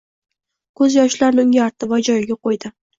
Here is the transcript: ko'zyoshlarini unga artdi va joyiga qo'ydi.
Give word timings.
ko'zyoshlarini 0.81 1.47
unga 1.47 1.63
artdi 1.69 1.93
va 1.95 2.05
joyiga 2.13 2.43
qo'ydi. 2.47 2.79